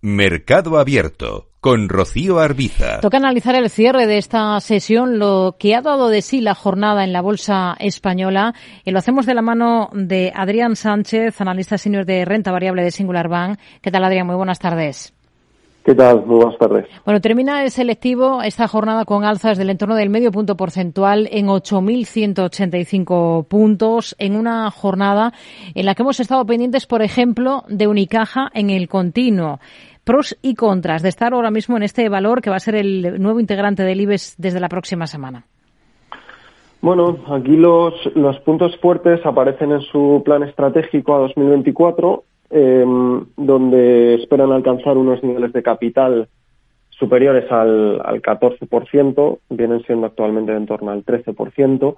[0.00, 3.00] Mercado Abierto con Rocío Arbiza.
[3.00, 7.02] Toca analizar el cierre de esta sesión, lo que ha dado de sí la jornada
[7.02, 12.06] en la Bolsa Española y lo hacemos de la mano de Adrián Sánchez, analista senior
[12.06, 13.58] de renta variable de Singular Bank.
[13.82, 14.28] ¿Qué tal, Adrián?
[14.28, 15.12] Muy buenas tardes.
[15.88, 16.26] ¿Qué tal?
[16.26, 16.86] Muy buenas tardes.
[17.06, 21.46] Bueno, termina el selectivo esta jornada con alzas del entorno del medio punto porcentual en
[21.46, 25.32] 8.185 puntos, en una jornada
[25.74, 29.60] en la que hemos estado pendientes, por ejemplo, de Unicaja en el continuo.
[30.08, 33.20] Pros y contras de estar ahora mismo en este valor que va a ser el
[33.22, 35.44] nuevo integrante del IBEX desde la próxima semana.
[36.80, 44.14] Bueno, aquí los, los puntos fuertes aparecen en su plan estratégico a 2024 Em, donde
[44.14, 46.28] esperan alcanzar unos niveles de capital
[46.88, 51.96] superiores al, al 14%, vienen siendo actualmente en torno al 13%.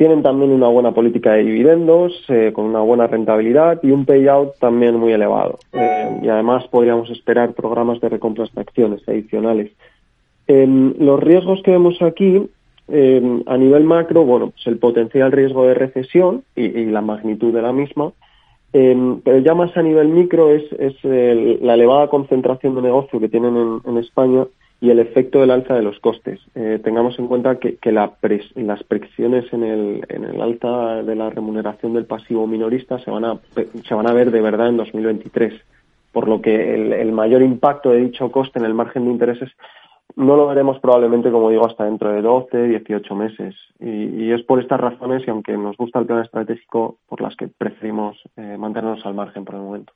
[0.00, 4.58] Tienen también una buena política de dividendos, eh, con una buena rentabilidad y un payout
[4.58, 5.58] también muy elevado.
[5.74, 9.72] Eh, y además podríamos esperar programas de recompras de acciones adicionales.
[10.46, 12.48] Em, los riesgos que vemos aquí,
[12.88, 17.60] em, a nivel macro, bueno, pues el potencial riesgo de recesión y, la magnitud de
[17.60, 18.12] la misma,
[18.72, 20.62] Em, pero ya más a nivel micro es,
[21.02, 24.46] la elevada concentración de negocio que tienen en, España
[24.80, 26.40] y el efecto del alza de los costes.
[26.54, 31.92] Eh, tengamos en cuenta que, las presiones en el, en el alza de la remuneración
[31.92, 33.38] del pasivo minorista se van a,
[33.86, 35.54] se van a ver de verdad en 2023,
[36.12, 39.50] por lo que el, mayor impacto de dicho coste en el margen de intereses
[40.16, 43.54] no lo veremos probablemente, como digo, hasta dentro de 12, 18 meses.
[43.78, 47.46] Y, es por estas razones, y aunque nos gusta el plan estratégico, por las que
[47.46, 49.92] preferimos eh, mantenernos al margen por el momento.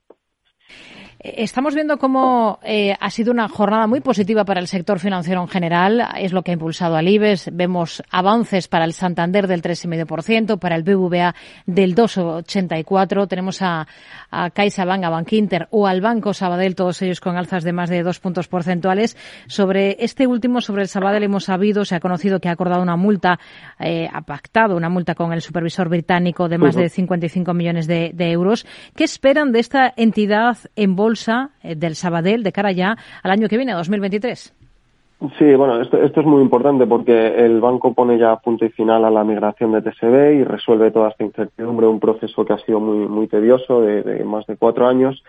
[1.33, 5.47] Estamos viendo cómo eh, ha sido una jornada muy positiva para el sector financiero en
[5.47, 6.07] general.
[6.19, 7.49] Es lo que ha impulsado al IBEX.
[7.51, 11.33] Vemos avances para el Santander del 3,5%, para el BBVA
[11.65, 13.27] del 2,84%.
[13.27, 13.87] Tenemos a,
[14.29, 18.03] a CaixaBank, a Bankinter o al Banco Sabadell, todos ellos con alzas de más de
[18.03, 19.17] dos puntos porcentuales.
[19.47, 22.97] Sobre este último, sobre el Sabadell, hemos sabido, se ha conocido que ha acordado una
[22.97, 23.39] multa,
[23.79, 28.11] eh, ha pactado una multa con el supervisor británico de más de 55 millones de,
[28.13, 28.67] de euros.
[28.95, 31.51] ¿Qué esperan de esta entidad en bolsa?
[31.63, 34.53] Eh, del Sabadell de cara ya al año que viene, 2023?
[35.39, 39.05] Sí, bueno, esto, esto, es muy importante porque el banco pone ya punto y final
[39.05, 42.79] a la migración de TSB y resuelve toda esta incertidumbre, un proceso que ha sido
[42.79, 45.23] muy, muy tedioso de, más de cuatro años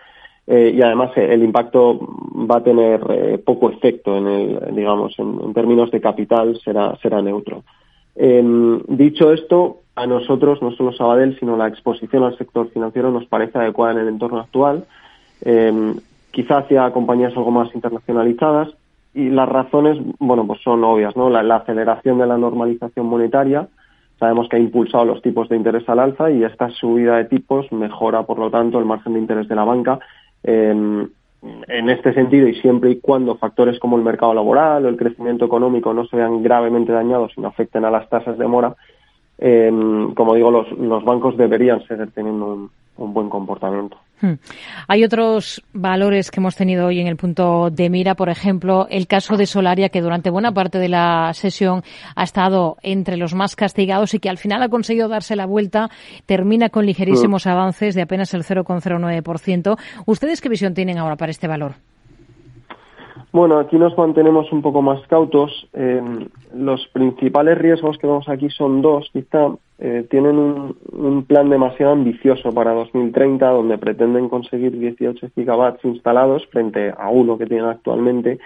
[0.45, 5.53] eh, y además eh, el impacto va a tener poco efecto en el, digamos, en,
[5.53, 7.63] términos de capital será, será neutro.
[8.15, 13.25] Em, dicho esto, a nosotros, no solo Sabadell, sino la exposición al sector financiero nos
[13.25, 14.85] parece adecuada en el entorno actual
[15.41, 15.93] eh,
[16.31, 18.69] quizá hacia compañías algo más internacionalizadas
[19.13, 21.29] y las razones, bueno, pues son obvias, ¿no?
[21.29, 23.67] La, aceleración de la normalización monetaria,
[24.19, 27.71] sabemos que ha impulsado los tipos de interés al alza y esta subida de tipos
[27.71, 29.99] mejora, por lo tanto, el margen de interés de la banca.
[30.43, 31.07] Em,
[31.67, 35.45] en este sentido, y siempre y cuando factores como el mercado laboral o el crecimiento
[35.45, 38.75] económico no se vean gravemente dañados y no afecten a las tasas de mora,
[39.37, 43.97] em, como digo, los, los bancos deberían seguir teniendo un, un buen comportamiento.
[44.19, 44.33] Hmm.
[44.87, 49.05] Hay otros valores que hemos tenido hoy en el punto de mira, por ejemplo, el
[49.07, 51.83] caso de Solaria, que durante buena parte de la sesión
[52.15, 55.89] ha estado entre los más castigados y que al final ha conseguido darse la vuelta,
[56.25, 57.49] termina con ligerísimos hmm.
[57.49, 59.77] avances de apenas el 0,09%.
[60.05, 61.75] ¿Ustedes qué visión tienen ahora para este valor?
[63.31, 65.67] Bueno, aquí nos mantenemos un poco más cautos.
[65.73, 66.01] Eh,
[66.55, 69.49] los principales riesgos que vemos aquí son dos, quizá.
[69.79, 76.91] Eh, tienen un, plan demasiado ambicioso para 2030, donde pretenden conseguir 18 gigawatts instalados frente
[76.97, 78.39] a uno que tienen actualmente.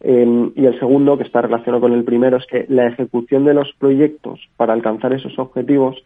[0.00, 3.54] Eh, y el segundo, que está relacionado con el primero, es que la ejecución de
[3.54, 6.02] los proyectos para alcanzar esos objetivos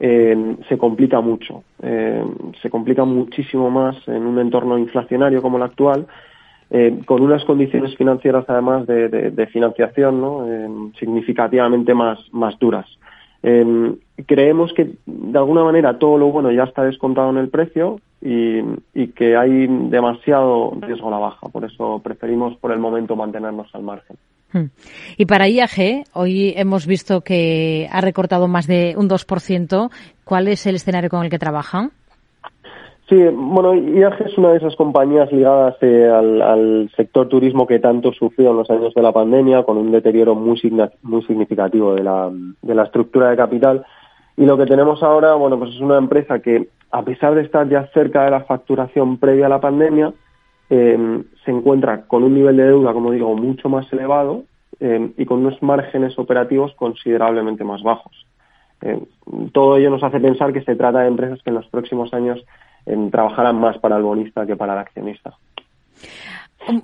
[0.00, 1.64] se complica mucho.
[1.80, 6.06] se complica muchísimo más en un entorno inflacionario como el actual
[6.70, 10.46] eh, con unas condiciones financieras además de, financiación ¿no?
[10.46, 10.68] Eh,
[10.98, 12.86] significativamente más, más duras.
[13.42, 13.94] Eh,
[14.26, 19.08] creemos que de alguna manera todo lo bueno ya está descontado en el precio y,
[19.14, 21.48] que hay demasiado riesgo a la baja.
[21.48, 24.16] Por eso preferimos por el momento mantenernos al margen.
[24.52, 24.66] Hmm.
[25.16, 29.90] Y para IAG, hoy hemos visto que ha recortado más de un 2%.
[30.24, 31.92] ¿Cuál es el escenario con el que trabajan?
[33.08, 38.12] Sí, bueno, IAG es una de esas compañías ligadas eh, al, sector turismo que tanto
[38.12, 42.74] sufrió en los años de la pandemia, con un deterioro muy, significativo de la, de
[42.74, 43.86] la estructura de capital.
[44.36, 47.66] Y lo que tenemos ahora, bueno, pues es una empresa que, a pesar de estar
[47.66, 50.12] ya cerca de la facturación previa a la pandemia,
[50.68, 54.42] em, se encuentra con un nivel de deuda, como digo, mucho más elevado
[54.80, 58.26] em, y con unos márgenes operativos considerablemente más bajos.
[58.82, 59.00] Em,
[59.52, 62.44] todo ello nos hace pensar que se trata de empresas que en los próximos años
[63.10, 65.34] trabajarán más para el bonista que para el accionista.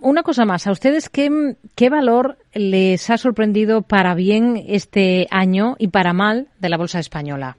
[0.01, 5.77] una cosa más, ¿a ustedes qué, qué valor les ha sorprendido para bien este año
[5.79, 7.57] y para mal de la Bolsa Española?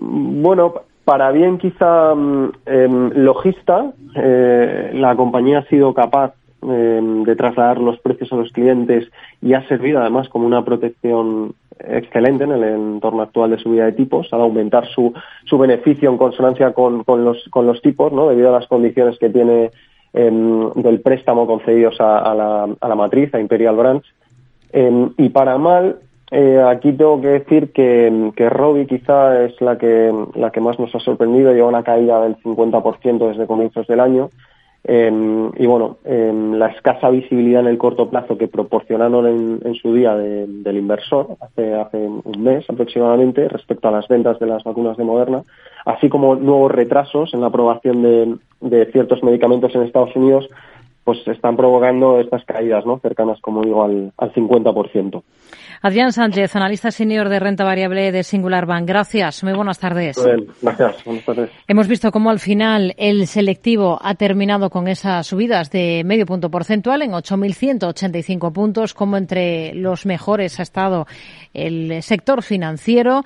[0.00, 0.74] Bueno,
[1.04, 6.34] para bien quizá mm, em, logista, eh, la compañía ha sido capaz
[6.70, 9.10] em, de trasladar los precios a los clientes
[9.42, 13.92] y ha servido además como una protección excelente en el entorno actual de subida de
[13.92, 15.12] tipos, al aumentar su,
[15.44, 18.28] su beneficio en consonancia con, con, los, con los tipos, ¿no?
[18.28, 19.70] debido a las condiciones que tiene
[20.12, 24.04] em, del préstamo concedidos a, la, a, la, matriz, a Imperial Branch.
[25.18, 25.98] y para mal,
[26.30, 30.78] eh, aquí tengo que decir que, que Robbie quizá es la que, la que más
[30.78, 34.30] nos ha sorprendido, lleva una caída del 50% desde comienzos del año.
[34.86, 39.94] Em, y bueno, em, la escasa visibilidad en el corto plazo que proporcionaron en, su
[39.94, 44.98] día del inversor hace, hace un mes aproximadamente respecto a las ventas de las vacunas
[44.98, 45.42] de Moderna,
[45.86, 50.50] así como nuevos retrasos en la aprobación de ciertos medicamentos en Estados Unidos,
[51.04, 52.98] pues están provocando estas caídas, ¿no?
[52.98, 55.22] Cercanas, como digo, al, al 50%.
[55.82, 58.88] Adrián Sánchez, analista senior de renta variable de Singular Bank.
[58.88, 59.44] Gracias.
[59.44, 60.16] Muy buenas tardes.
[60.62, 61.04] gracias.
[61.04, 61.50] Buenas tardes.
[61.68, 66.50] Hemos visto cómo al final el selectivo ha terminado con esas subidas de medio punto
[66.50, 71.06] porcentual en 8.185 puntos, como entre los mejores ha estado
[71.52, 73.22] el sector financiero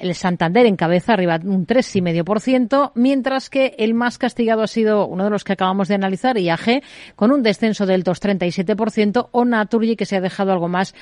[0.00, 5.24] el Santander en cabeza arriba un 3,5%, mientras que el más castigado ha sido uno
[5.24, 6.82] de los que acabamos de analizar, IAG,
[7.16, 10.94] con un descenso del 2,37%, o Naturgy, que se ha dejado algo más,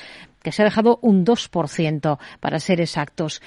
[0.42, 3.40] que se ha dejado un 2%, para ser exactos.